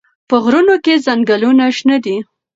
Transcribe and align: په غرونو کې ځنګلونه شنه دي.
په 0.29 0.35
غرونو 0.43 0.75
کې 0.83 0.93
ځنګلونه 1.05 1.65
شنه 1.77 1.97
دي. 2.05 2.17